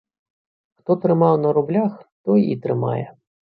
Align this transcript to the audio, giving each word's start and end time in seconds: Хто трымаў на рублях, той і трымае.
Хто 0.79 0.91
трымаў 1.03 1.37
на 1.43 1.53
рублях, 1.59 1.93
той 2.25 2.45
і 2.55 2.59
трымае. 2.67 3.01